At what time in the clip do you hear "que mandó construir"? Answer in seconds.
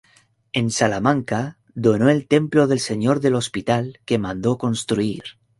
4.03-5.21